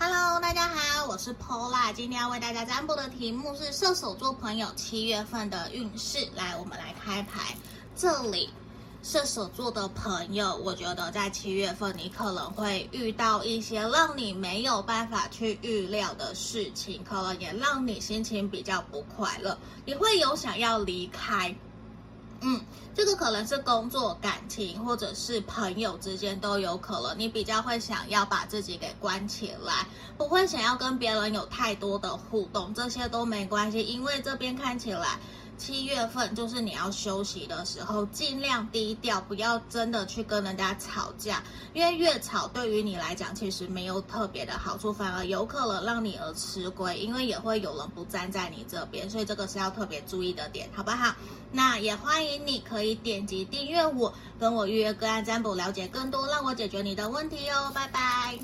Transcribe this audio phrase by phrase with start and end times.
[0.00, 6.28] Hello，大家好，我是 Pola，今天要为大家占卜的题目是射手座朋友七月份的运势。
[6.36, 7.56] 来，我们来开牌。
[7.96, 8.48] 这里，
[9.02, 21.52] 射手座的朋友，我觉得在七月份你可能会遇到一些让你没有办法去预料的事情，可能也让你心情比较不快乐，你会有想要离开。
[22.40, 22.60] 嗯，
[22.94, 27.18] 这个可能是工作、感情，或者是朋友之间都有可能。
[27.18, 35.18] 你比较会想要把自己给关起来，不会想要跟别人有太多的互动，这些都没关系，因为这边看起来。
[35.58, 41.42] 七月份就是你要休息的时候，尽量低调，不要真的去跟人家吵架，
[41.74, 51.14] 因为越吵对于你来讲其实没有特别的好处，反而有可能让你而吃亏，因为也会有人不站在你这边，所以这个是要特别注意的点，好不好？
[51.50, 58.38] 那也欢迎你可以点击订阅我，跟我预约个案占卜，了解更多，让我解决你的问题哦，拜拜。